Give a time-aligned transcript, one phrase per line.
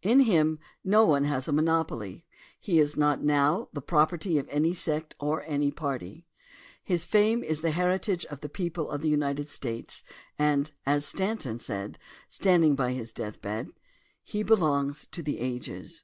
[0.00, 2.24] In him no one has a monopoly;
[2.58, 6.24] he is not now the property of any sect or any party.
[6.82, 10.02] His fame is the heritage of the people of the United States
[10.38, 11.98] and, as Stanton said,
[12.30, 13.72] standing by his deathbed,
[14.22, 16.02] "He belongs to the ages."